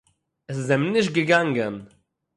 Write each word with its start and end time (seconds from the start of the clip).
עס 0.49 0.55
איז 0.59 0.69
אים 0.73 0.83
נישט 0.93 1.13
געגאנגען 1.17 1.75